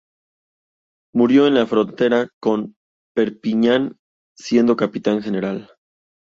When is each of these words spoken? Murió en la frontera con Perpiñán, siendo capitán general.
Murió 1.13 1.45
en 1.45 1.53
la 1.53 1.67
frontera 1.67 2.27
con 2.41 2.73
Perpiñán, 3.15 3.97
siendo 4.35 4.75
capitán 4.75 5.21
general. 5.21 5.69